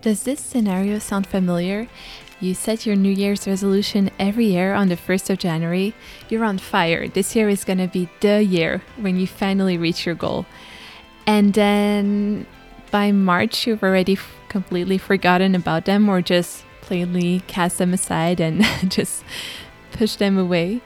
[0.00, 1.88] Does this scenario sound familiar?
[2.38, 5.92] You set your New Year's resolution every year on the 1st of January.
[6.28, 7.08] You're on fire.
[7.08, 10.46] This year is going to be the year when you finally reach your goal.
[11.26, 12.46] And then
[12.92, 14.16] by March, you've already
[14.48, 19.24] completely forgotten about them or just plainly cast them aside and just
[19.90, 20.80] push them away.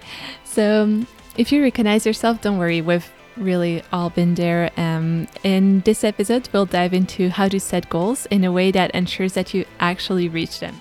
[0.45, 1.05] So
[1.37, 2.81] if you recognize yourself, don't worry.
[2.81, 4.71] We've really all been there.
[4.77, 8.91] Um, in this episode, we'll dive into how to set goals in a way that
[8.93, 10.81] ensures that you actually reach them.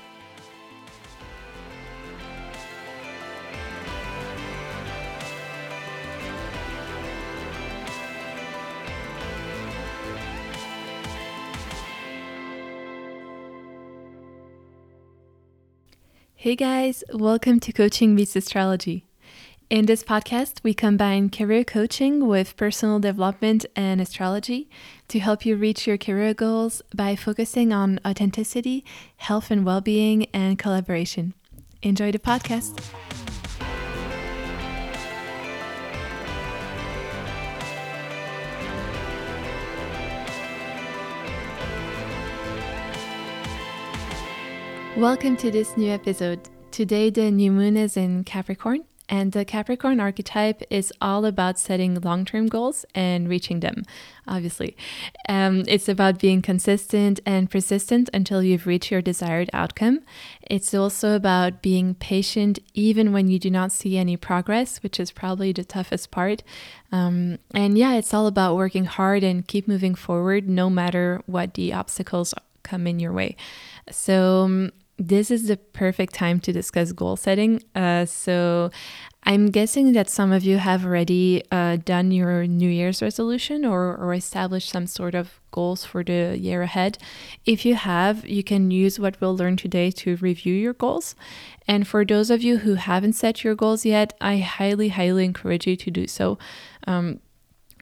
[16.35, 19.10] Hey guys, welcome to Coaching Meets Astrology.
[19.71, 24.69] In this podcast, we combine career coaching with personal development and astrology
[25.07, 28.83] to help you reach your career goals by focusing on authenticity,
[29.15, 31.33] health and well being, and collaboration.
[31.83, 32.81] Enjoy the podcast.
[44.97, 46.41] Welcome to this new episode.
[46.71, 51.99] Today, the new moon is in Capricorn, and the Capricorn archetype is all about setting
[51.99, 53.83] long term goals and reaching them,
[54.25, 54.77] obviously.
[55.27, 59.99] Um, it's about being consistent and persistent until you've reached your desired outcome.
[60.49, 65.11] It's also about being patient even when you do not see any progress, which is
[65.11, 66.41] probably the toughest part.
[66.93, 71.55] Um, and yeah, it's all about working hard and keep moving forward no matter what
[71.55, 72.33] the obstacles
[72.63, 73.35] come in your way.
[73.89, 74.71] So, um,
[75.01, 77.63] this is the perfect time to discuss goal setting.
[77.73, 78.69] Uh, so,
[79.23, 83.95] I'm guessing that some of you have already uh, done your New Year's resolution or,
[83.95, 86.97] or established some sort of goals for the year ahead.
[87.45, 91.15] If you have, you can use what we'll learn today to review your goals.
[91.67, 95.67] And for those of you who haven't set your goals yet, I highly, highly encourage
[95.67, 96.39] you to do so.
[96.87, 97.19] Um,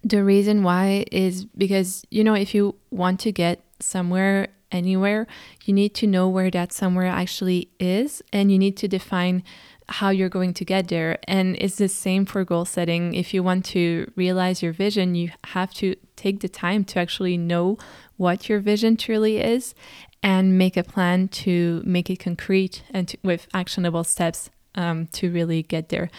[0.03, 5.27] the reason why is because, you know, if you want to get somewhere anywhere,
[5.65, 9.43] you need to know where that somewhere actually is and you need to define
[9.89, 11.17] how you're going to get there.
[11.27, 13.13] And it's the same for goal setting.
[13.13, 17.37] If you want to realize your vision, you have to take the time to actually
[17.37, 17.77] know
[18.17, 19.73] what your vision truly is
[20.21, 25.31] and make a plan to make it concrete and to, with actionable steps um, to
[25.31, 26.11] really get there.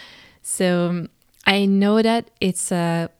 [0.42, 1.06] So
[1.46, 3.10] I know that it's a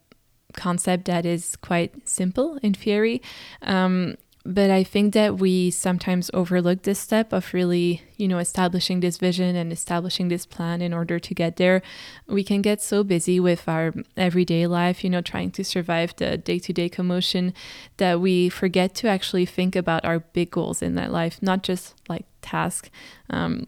[0.54, 3.22] concept that is quite simple in theory.
[3.62, 9.00] Um, but I think that we sometimes overlook this step of really, you know, establishing
[9.00, 11.82] this vision and establishing this plan in order to get there.
[12.26, 16.38] We can get so busy with our everyday life, you know, trying to survive the
[16.38, 17.52] day to day commotion
[17.98, 21.94] that we forget to actually think about our big goals in that life, not just
[22.08, 22.90] like task.
[23.28, 23.66] Um,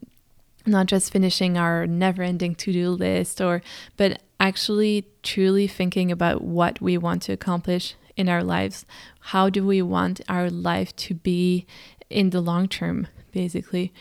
[0.65, 3.63] not just finishing our never ending to do list or
[3.97, 8.85] but actually truly thinking about what we want to accomplish in our lives.
[9.21, 11.67] How do we want our life to be
[12.11, 13.93] in the long term, basically?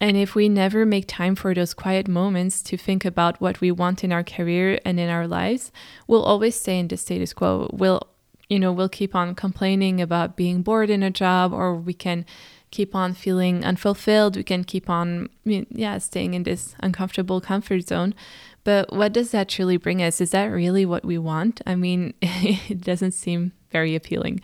[0.00, 3.72] And if we never make time for those quiet moments to think about what we
[3.72, 5.72] want in our career and in our lives,
[6.06, 7.68] we'll always stay in the status quo.
[7.72, 8.02] We'll,
[8.48, 12.24] you know, we'll keep on complaining about being bored in a job, or we can
[12.70, 14.36] keep on feeling unfulfilled.
[14.36, 18.14] We can keep on, yeah, staying in this uncomfortable comfort zone.
[18.64, 20.20] But what does that truly bring us?
[20.20, 21.60] Is that really what we want?
[21.66, 24.40] I mean, it doesn't seem very appealing.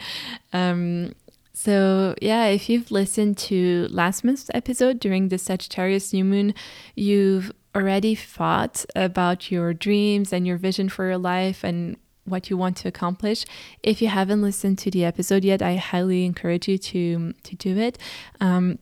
[0.52, 1.14] Um,
[1.52, 6.54] so, yeah, if you've listened to last month's episode during the Sagittarius new moon,
[6.96, 12.56] you've already thought about your dreams and your vision for your life and what you
[12.56, 13.44] want to accomplish.
[13.82, 17.76] If you haven't listened to the episode yet, I highly encourage you to to do
[17.78, 17.98] it.
[18.40, 18.78] Um,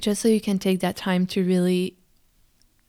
[0.00, 1.96] just so you can take that time to really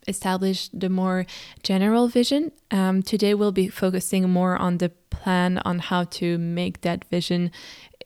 [0.08, 1.25] establish the more
[1.63, 2.51] general vision.
[2.72, 7.51] Um, today, we'll be focusing more on the plan on how to make that vision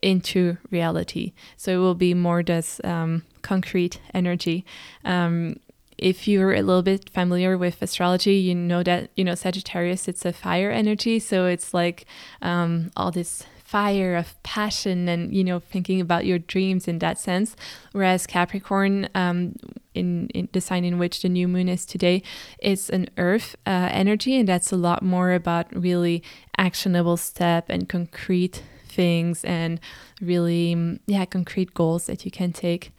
[0.02, 1.32] into reality.
[1.56, 4.64] So it will be more this um, concrete energy.
[5.04, 5.56] Um,
[5.96, 10.06] if you're a little bit familiar with astrology, you know that you know Sagittarius.
[10.06, 12.06] It's a fire energy, so it's like
[12.40, 17.18] um, all this fire of passion and you know thinking about your dreams in that
[17.18, 17.54] sense.
[17.92, 19.56] Whereas capricorn um,
[19.92, 22.22] in, in the sign in which the new moon is today
[22.62, 26.22] is an earth uh, energy and that's a lot more about really
[26.56, 29.80] actionable step and concrete things and
[30.22, 32.90] really yeah concrete goals that you can take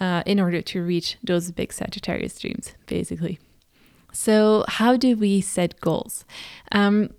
[0.00, 3.38] uh, in order to reach those big sagittarius dreams basically.
[4.10, 6.24] So how do we set goals?
[6.72, 7.10] Um,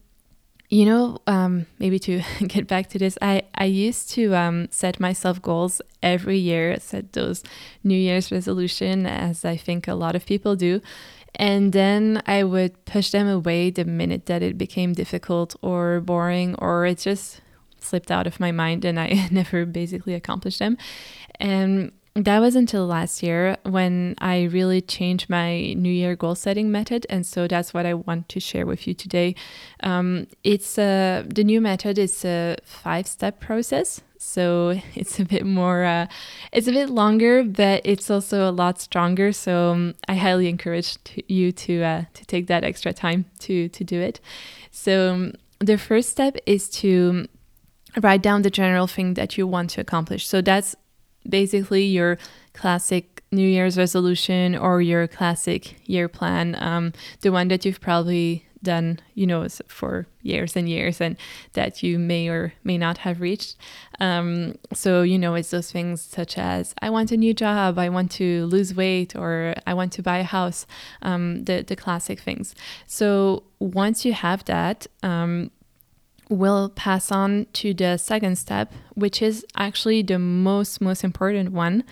[0.69, 4.99] you know, um, maybe to get back to this, I, I used to um, set
[4.99, 7.43] myself goals every year, set those
[7.83, 10.81] New Year's resolution, as I think a lot of people do.
[11.35, 16.55] And then I would push them away the minute that it became difficult or boring
[16.55, 17.41] or it just
[17.79, 20.77] slipped out of my mind and I never basically accomplished them.
[21.39, 26.71] And that was until last year when I really changed my New Year goal setting
[26.71, 29.35] method, and so that's what I want to share with you today.
[29.81, 35.45] Um, it's a, the new method is a five step process, so it's a bit
[35.45, 36.07] more, uh,
[36.53, 39.33] it's a bit longer, but it's also a lot stronger.
[39.33, 40.95] So um, I highly encourage
[41.27, 44.21] you to uh, to take that extra time to to do it.
[44.71, 47.27] So um, the first step is to
[48.01, 50.25] write down the general thing that you want to accomplish.
[50.27, 50.75] So that's
[51.27, 52.17] basically your
[52.53, 58.45] classic New Year's resolution or your classic year plan, um, the one that you've probably
[58.65, 61.15] done, you know, for years and years and
[61.53, 63.55] that you may or may not have reached.
[63.99, 67.87] Um, so, you know, it's those things such as I want a new job, I
[67.87, 70.65] want to lose weight, or I want to buy a house,
[71.01, 72.55] um, the, the classic things.
[72.87, 75.51] So, once you have that, um,
[76.29, 81.83] we'll pass on to the second step, which is actually the most, most important one.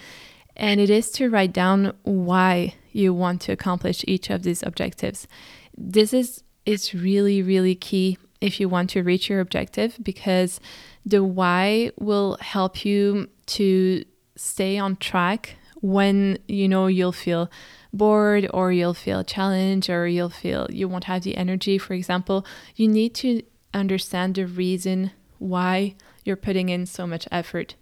[0.55, 5.27] And it is to write down why you want to accomplish each of these objectives.
[5.75, 10.59] This is, is really, really key if you want to reach your objective because
[11.05, 14.03] the why will help you to
[14.35, 17.49] stay on track when you know you'll feel
[17.93, 22.45] bored or you'll feel challenged or you'll feel you won't have the energy for example
[22.75, 23.41] you need to
[23.73, 27.75] understand the reason why you're putting in so much effort.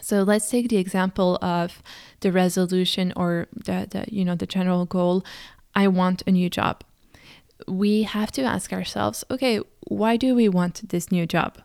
[0.00, 1.82] So let's take the example of
[2.20, 5.24] the resolution or the, the you know the general goal
[5.74, 6.84] I want a new job.
[7.66, 11.58] We have to ask ourselves, okay, why do we want this new job?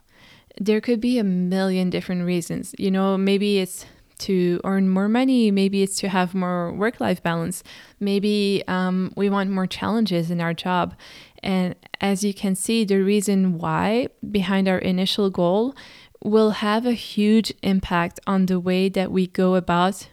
[0.60, 2.76] There could be a million different reasons.
[2.78, 3.86] You know, maybe it's
[4.20, 5.50] to earn more money.
[5.50, 7.64] Maybe it's to have more work life balance.
[8.00, 10.96] Maybe um, we want more challenges in our job.
[11.42, 15.76] And as you can see, the reason why behind our initial goal
[16.24, 20.10] will have a huge impact on the way that we go about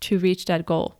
[0.00, 0.96] to reach that goal.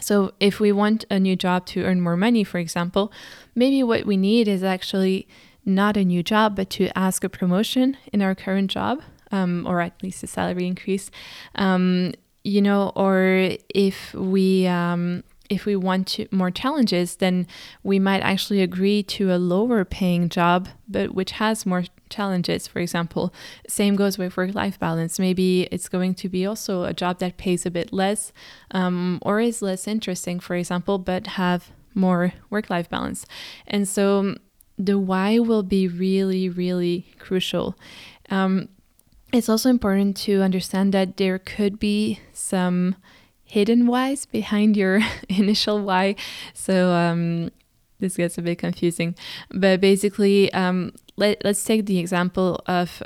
[0.00, 3.10] So, if we want a new job to earn more money, for example,
[3.54, 5.26] maybe what we need is actually
[5.64, 9.00] not a new job, but to ask a promotion in our current job
[9.32, 11.10] um, or at least a salary increase.
[11.54, 12.12] Um,
[12.44, 17.46] you know, or if we um, if we want to, more challenges, then
[17.82, 22.66] we might actually agree to a lower paying job, but which has more challenges.
[22.66, 23.32] For example,
[23.68, 25.18] same goes with work life balance.
[25.18, 28.32] Maybe it's going to be also a job that pays a bit less
[28.70, 33.26] um, or is less interesting, for example, but have more work life balance.
[33.66, 34.36] And so
[34.78, 37.76] the why will be really, really crucial.
[38.30, 38.68] Um,
[39.32, 42.96] it's also important to understand that there could be some
[43.46, 46.16] hidden whys behind your initial why.
[46.52, 47.50] So um,
[48.00, 49.14] this gets a bit confusing.
[49.50, 53.02] But basically, um, let, let's take the example of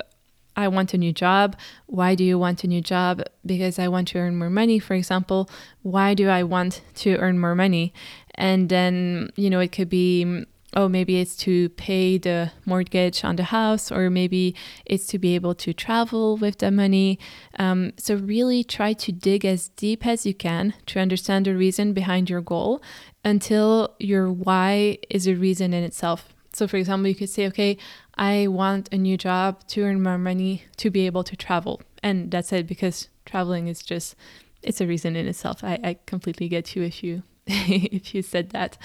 [0.55, 1.55] I want a new job.
[1.85, 3.23] Why do you want a new job?
[3.45, 5.49] Because I want to earn more money, for example.
[5.81, 7.93] Why do I want to earn more money?
[8.35, 13.35] And then, you know, it could be oh, maybe it's to pay the mortgage on
[13.35, 17.19] the house, or maybe it's to be able to travel with the money.
[17.59, 21.93] Um, so, really try to dig as deep as you can to understand the reason
[21.93, 22.81] behind your goal
[23.23, 26.33] until your why is a reason in itself.
[26.53, 27.77] So, for example, you could say, okay,
[28.15, 31.81] I want a new job to earn more money to be able to travel.
[32.03, 34.15] And that's it, because traveling is just,
[34.61, 35.63] it's a reason in itself.
[35.63, 38.77] I, I completely get you if you if you said that.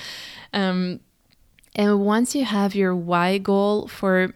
[0.53, 1.01] Um,
[1.77, 4.35] and once you have your why goal for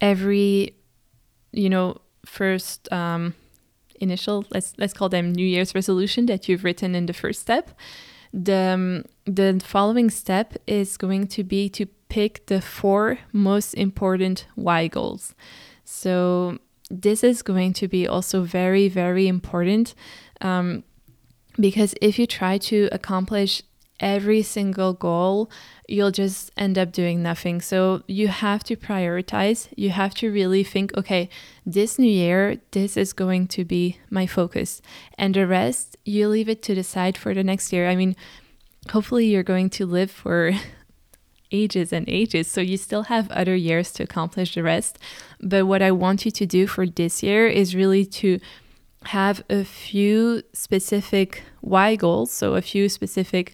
[0.00, 0.74] every,
[1.52, 3.34] you know, first um,
[4.00, 7.70] initial, let's let's call them New Year's resolution that you've written in the first step,
[8.32, 14.46] the um, the following step is going to be to pick the four most important
[14.54, 15.34] why goals.
[15.84, 16.58] So
[16.90, 19.94] this is going to be also very very important.
[20.40, 20.84] Um,
[21.60, 23.62] because if you try to accomplish
[24.02, 25.48] every single goal,
[25.88, 27.60] you'll just end up doing nothing.
[27.60, 29.68] So you have to prioritize.
[29.76, 31.30] You have to really think, okay,
[31.64, 34.82] this new year, this is going to be my focus.
[35.16, 37.88] And the rest, you leave it to decide for the next year.
[37.88, 38.16] I mean,
[38.90, 40.52] hopefully you're going to live for
[41.52, 42.50] ages and ages.
[42.50, 44.98] So you still have other years to accomplish the rest.
[45.40, 48.40] But what I want you to do for this year is really to
[49.06, 52.32] have a few specific why goals.
[52.32, 53.52] So a few specific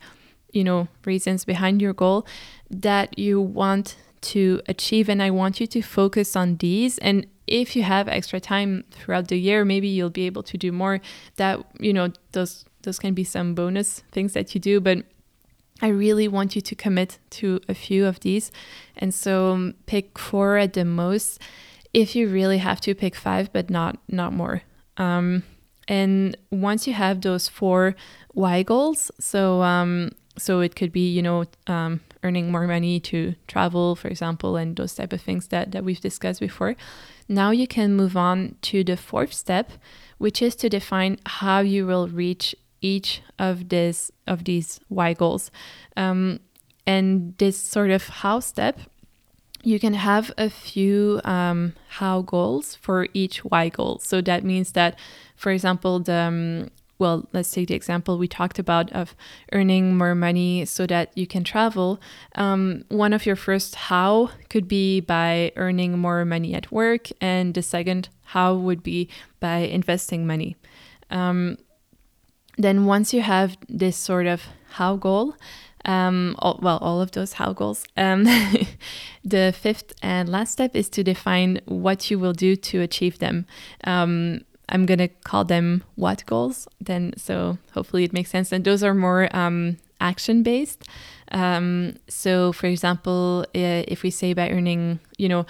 [0.52, 2.26] you know reasons behind your goal
[2.70, 6.98] that you want to achieve and I want you to focus on these.
[6.98, 10.72] And if you have extra time throughout the year maybe you'll be able to do
[10.72, 11.00] more.
[11.36, 15.04] That you know those those can be some bonus things that you do but
[15.80, 18.50] I really want you to commit to a few of these.
[18.96, 21.40] And so um, pick four at the most
[21.94, 24.62] if you really have to pick five but not not more.
[24.96, 25.44] Um,
[25.86, 27.94] and once you have those four
[28.34, 33.34] why goals so um, so it could be you know um, earning more money to
[33.46, 36.76] travel for example and those type of things that that we've discussed before.
[37.28, 39.72] Now you can move on to the fourth step
[40.18, 45.50] which is to define how you will reach each of this of these why goals.
[45.96, 46.40] Um,
[46.86, 48.80] and this sort of how step
[49.62, 53.98] you can have a few um, how goals for each why goal.
[53.98, 54.98] So that means that
[55.36, 59.14] for example the um, well, let's take the example we talked about of
[59.52, 62.00] earning more money so that you can travel.
[62.34, 67.54] Um, one of your first how could be by earning more money at work, and
[67.54, 69.08] the second how would be
[69.40, 70.56] by investing money.
[71.10, 71.58] Um,
[72.56, 75.36] then, once you have this sort of how goal,
[75.84, 77.84] um, all, well, all of those how goals.
[77.96, 78.24] Um,
[79.24, 83.46] the fifth and last step is to define what you will do to achieve them.
[83.84, 86.68] Um, I'm gonna call them what goals.
[86.80, 88.52] Then so hopefully it makes sense.
[88.52, 90.84] And those are more um, action based.
[91.32, 95.46] Um, so for example, if we say by earning, you know,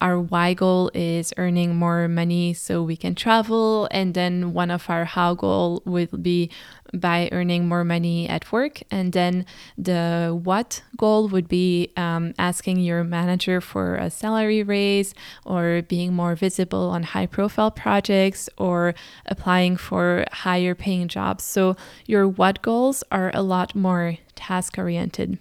[0.00, 4.88] our why goal is earning more money so we can travel, and then one of
[4.88, 6.50] our how goal would be
[6.92, 9.44] by earning more money at work, and then
[9.76, 15.14] the what goal would be um, asking your manager for a salary raise,
[15.44, 18.94] or being more visible on high profile projects, or
[19.26, 21.44] applying for higher paying jobs.
[21.44, 21.76] So
[22.06, 25.38] your what goals are a lot more task oriented.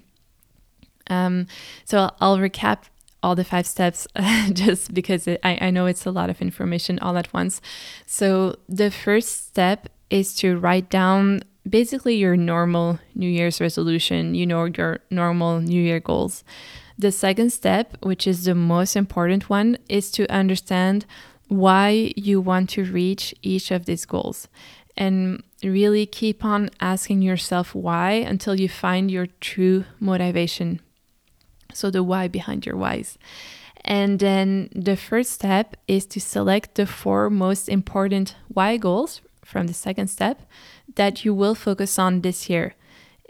[1.09, 1.47] Um,
[1.85, 2.83] so I'll recap
[3.21, 4.07] all the five steps
[4.53, 7.61] just because it, I, I know it's a lot of information all at once.
[8.05, 14.45] So, the first step is to write down basically your normal New Year's resolution, you
[14.45, 16.43] know, your normal New Year goals.
[16.97, 21.05] The second step, which is the most important one, is to understand
[21.47, 24.47] why you want to reach each of these goals.
[24.97, 30.81] And really keep on asking yourself why until you find your true motivation
[31.73, 33.17] so, the why behind your whys.
[33.85, 39.67] And then the first step is to select the four most important why goals from
[39.67, 40.41] the second step
[40.95, 42.75] that you will focus on this year.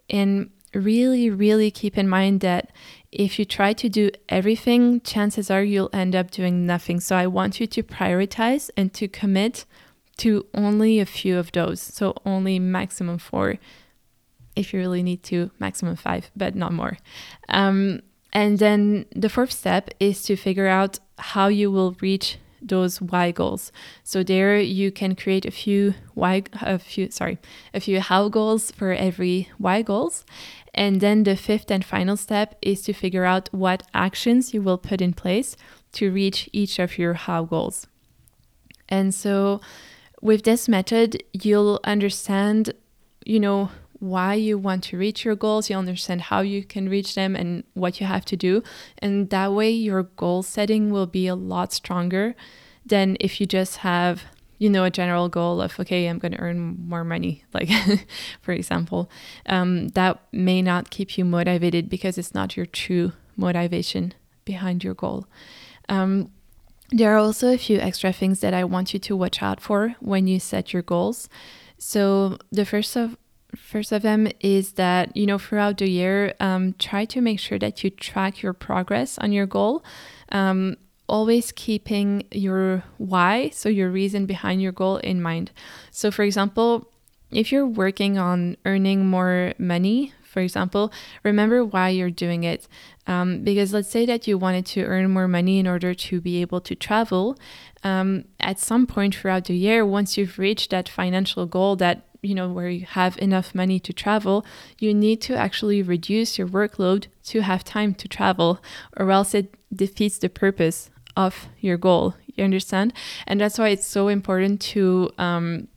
[0.10, 2.72] And really, really keep in mind that
[3.12, 7.00] if you try to do everything, chances are you'll end up doing nothing.
[7.00, 9.66] So I want you to prioritize and to commit
[10.18, 11.82] to only a few of those.
[11.82, 13.56] So only maximum four.
[14.56, 16.98] If you really need to, maximum five, but not more.
[17.48, 23.02] Um, and then the fourth step is to figure out how you will reach those
[23.02, 23.72] why goals.
[24.04, 27.40] So there you can create a few why a few sorry,
[27.74, 30.26] a few how goals for every why goals.
[30.74, 34.78] And then the fifth and final step is to figure out what actions you will
[34.78, 35.56] put in place
[35.94, 37.88] to reach each of your how goals.
[38.88, 39.62] And so
[40.22, 42.74] with this method, you'll understand,
[43.26, 47.16] you know, why you want to reach your goals, you understand how you can reach
[47.16, 48.64] them and what you have to do.
[49.00, 52.36] And that way, your goal setting will be a lot stronger
[52.86, 54.24] than if you just have,
[54.58, 57.70] you know, a general goal of, okay, I'm going to earn more money, like,
[58.42, 59.10] for example.
[59.46, 64.14] Um, that may not keep you motivated because it's not your true motivation
[64.46, 65.28] behind your goal.
[65.90, 66.32] Um,
[66.92, 69.96] there are also a few extra things that I want you to watch out for
[70.00, 71.30] when you set your goals.
[71.78, 73.16] So, the first of
[73.56, 77.60] first of them is that you know throughout the year um, try to make sure
[77.60, 79.84] that you track your progress on your goal.
[80.32, 80.78] Um,
[81.08, 85.52] always keeping your why so your reason behind your goal in mind.
[85.92, 86.92] So for example
[87.32, 92.68] if you're working on earning more money for example remember why you're doing it.
[93.08, 96.42] Um, because let's say that you wanted to earn more money in order to be
[96.42, 97.36] able to travel
[97.84, 102.36] um, at some point throughout the year once you've reached that financial goal that you
[102.36, 104.46] know where you have enough money to travel
[104.78, 108.62] you need to actually reduce your workload to have time to travel
[108.98, 112.16] or else it defeats the purpose of your goal.
[112.36, 112.94] You understand?
[113.28, 115.68] And that's why it's so important to um,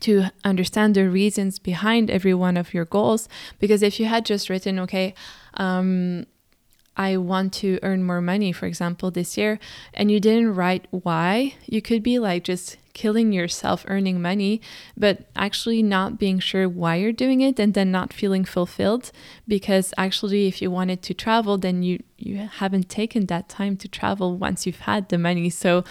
[0.00, 3.28] to understand the reasons behind every one of your goals
[3.58, 5.12] because if you had just written okay
[5.54, 6.24] um,
[6.96, 9.60] I want to earn more money, for example, this year,
[9.94, 14.60] and you didn't write why, you could be like just killing yourself earning money,
[14.96, 19.12] but actually not being sure why you're doing it and then not feeling fulfilled.
[19.46, 23.86] Because actually, if you wanted to travel, then you, you haven't taken that time to
[23.86, 25.48] travel once you've had the money.
[25.48, 25.84] So,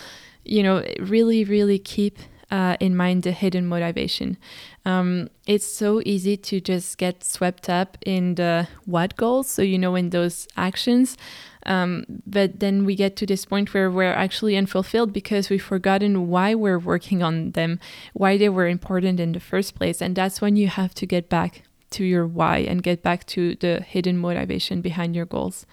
[0.43, 4.37] you know, really, really keep uh, in mind the hidden motivation.
[4.85, 9.77] Um, it's so easy to just get swept up in the what goals, so you
[9.77, 11.17] know, in those actions.
[11.65, 16.29] Um, but then we get to this point where we're actually unfulfilled because we've forgotten
[16.29, 17.79] why we're working on them,
[18.13, 20.01] why they were important in the first place.
[20.01, 23.55] And that's when you have to get back to your why and get back to
[23.55, 25.65] the hidden motivation behind your goals.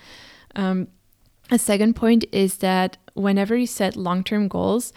[0.57, 0.89] Um,
[1.51, 4.93] a second point is that whenever you set long term goals,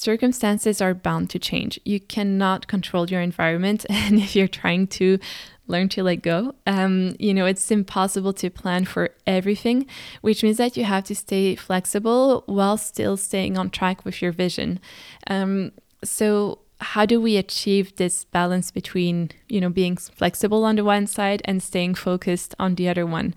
[0.00, 1.80] circumstances are bound to change.
[1.84, 3.86] You cannot control your environment.
[3.90, 5.18] And if you're trying to
[5.66, 9.86] learn to let go, um, you know, it's impossible to plan for everything,
[10.20, 14.32] which means that you have to stay flexible while still staying on track with your
[14.32, 14.80] vision.
[15.28, 15.72] Um,
[16.02, 21.06] so, how do we achieve this balance between you know being flexible on the one
[21.06, 23.32] side and staying focused on the other one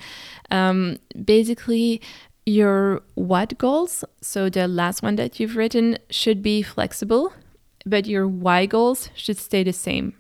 [0.50, 2.01] um, basically
[2.45, 7.33] your what goals, so the last one that you've written, should be flexible,
[7.85, 10.13] but your why goals should stay the same.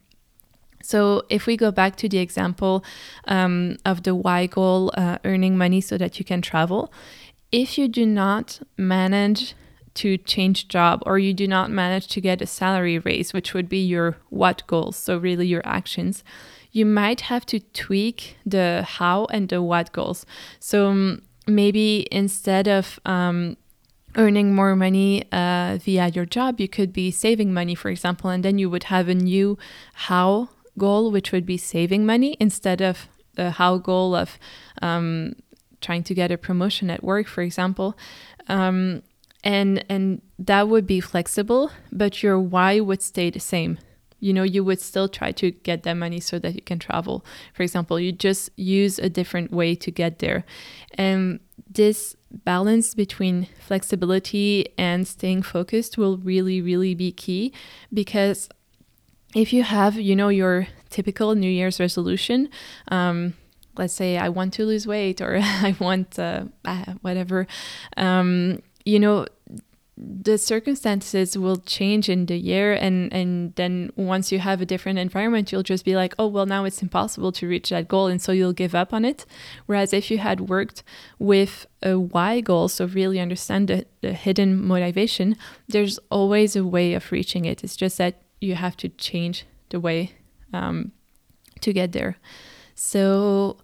[0.81, 2.83] So, if we go back to the example
[3.27, 6.91] um, of the why goal, uh, earning money so that you can travel,
[7.51, 9.55] if you do not manage
[9.95, 13.69] to change job or you do not manage to get a salary raise, which would
[13.69, 16.23] be your what goals, so really your actions,
[16.71, 20.25] you might have to tweak the how and the what goals.
[20.59, 23.57] So, um, maybe instead of um,
[24.15, 28.43] earning more money uh, via your job, you could be saving money, for example, and
[28.43, 29.57] then you would have a new
[29.93, 34.37] how goal, which would be saving money instead of the how goal of
[34.81, 35.35] um,
[35.81, 37.97] trying to get a promotion at work, for example.
[38.47, 39.03] Um,
[39.43, 43.77] and and that would be flexible, but your why would stay the same
[44.19, 47.25] you know you would still try to get that money so that you can travel.
[47.53, 50.45] For example you just use a different way to get there.
[50.95, 57.53] And this balance between flexibility and staying focused will really really be key
[57.93, 58.49] because
[59.35, 62.49] if you have you know your typical new year's resolution
[62.89, 63.33] um,
[63.77, 66.43] let's say i want to lose weight or i want uh,
[67.01, 67.47] whatever
[67.97, 69.25] um, you know
[69.97, 74.99] the circumstances will change in the year and and then once you have a different
[74.99, 78.21] environment you'll just be like oh well now it's impossible to reach that goal and
[78.21, 79.25] so you'll give up on it.
[79.67, 80.83] Whereas if you had worked
[81.17, 85.37] with a why goal so really understand the, the hidden motivation
[85.69, 87.63] there's always a way of reaching it.
[87.63, 90.11] It's just that you have to change the way
[90.53, 90.91] um,
[91.61, 92.17] to get there.
[92.75, 93.57] So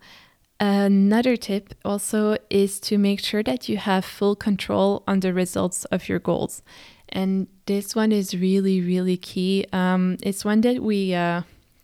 [0.62, 5.86] Another tip also is to make sure that you have full control on the results
[5.86, 6.62] of your goals.
[7.10, 9.66] And this one is really, really key.
[9.74, 11.42] Um, it's one that we uh,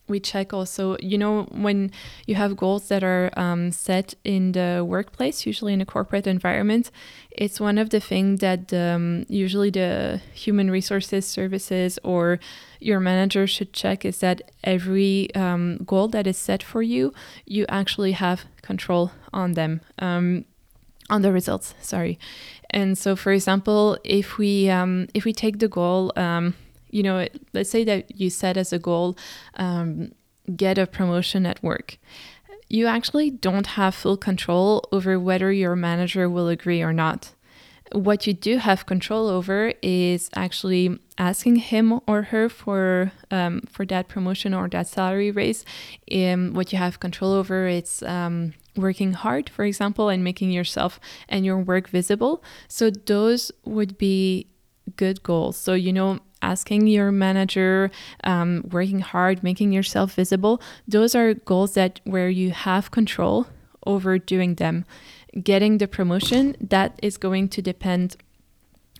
[0.07, 1.91] we check also you know when
[2.25, 6.91] you have goals that are um, set in the workplace usually in a corporate environment
[7.31, 12.39] it's one of the things that um, usually the human resources services or
[12.79, 17.13] your manager should check is that every um, goal that is set for you
[17.45, 20.45] you actually have control on them um,
[21.09, 22.19] on the results sorry.
[22.69, 26.53] And so for example if we um, if we take the goal um,
[26.89, 29.17] you know, let's say that you set as a goal,
[29.55, 30.11] um,
[30.55, 31.97] get a promotion at work.
[32.69, 37.33] You actually don't have full control over whether your manager will agree or not.
[37.93, 43.85] What you do have control over is actually asking him or her for um, for
[43.85, 45.63] that promotion or that salary raise.
[46.11, 50.99] Um, what you have control over is um, working hard, for example, and making yourself
[51.29, 52.43] and your work visible.
[52.67, 54.47] So those would be
[54.97, 55.55] good goals.
[55.55, 57.91] So you know asking your manager,
[58.23, 63.47] um, working hard, making yourself visible, those are goals that where you have control
[63.85, 64.85] over doing them.
[65.43, 68.17] Getting the promotion, that is going to depend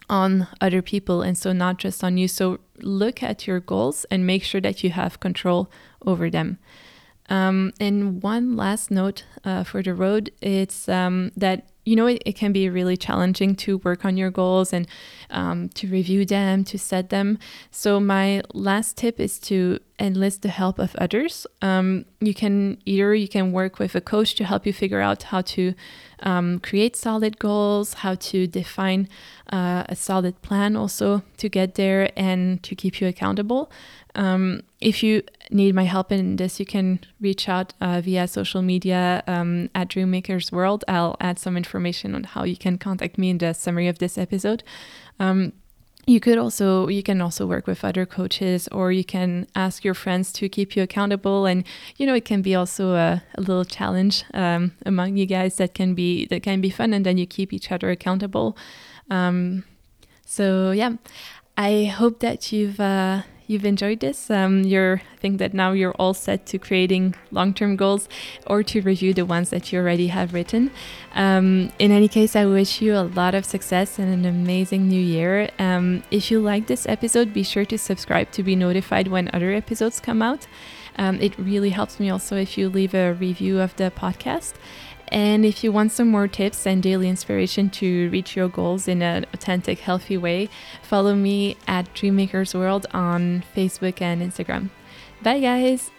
[0.10, 2.28] on other people and so not just on you.
[2.28, 5.70] So look at your goals and make sure that you have control
[6.06, 6.60] over them.
[7.30, 12.22] Um, and one last note uh, for the road it's um, that you know, it,
[12.26, 14.88] it can be really challenging to work on your goals and
[15.30, 17.40] um, to review them, to set them.
[17.72, 21.48] So, my last tip is to enlist the help of others.
[21.62, 25.24] Um, you can either you can work with a coach to help you figure out
[25.24, 25.74] how to
[26.20, 29.08] um, create solid goals, how to define
[29.52, 33.72] uh, a solid plan also to get there and to keep you accountable.
[34.16, 38.62] Um, if you need my help in this, you can reach out uh, via social
[38.62, 40.84] media um, at Dreammakers World.
[40.88, 44.18] I'll add some information on how you can contact me in the summary of this
[44.18, 44.64] episode.
[46.08, 49.94] You could also you can also work with other coaches or you can ask your
[49.94, 51.46] friends to keep you accountable.
[51.46, 51.66] And
[51.98, 55.74] you know it can be also a, a little challenge um, among you guys that
[55.74, 58.58] can be that can be fun and then you keep each other accountable.
[59.10, 59.64] Um,
[60.28, 60.92] so yeah
[61.56, 64.30] i hope that you've uh, you've enjoyed this.
[64.30, 68.08] Um, you're, I think that now you're all set to creating long term goals
[68.46, 70.72] or to review the ones that you already have written.
[71.16, 75.02] Um, in any case, I wish you a lot of success and an amazing new
[75.02, 75.50] year.
[75.58, 79.52] Um, if you like this episode, be sure to subscribe to be notified when other
[79.54, 80.46] episodes come out.
[80.98, 84.54] Um, it really helps me also if you leave a review of the podcast.
[85.10, 89.02] And if you want some more tips and daily inspiration to reach your goals in
[89.02, 90.50] an authentic, healthy way,
[90.82, 94.70] follow me at Dreammakers World on Facebook and Instagram.
[95.22, 95.92] Bye, guys!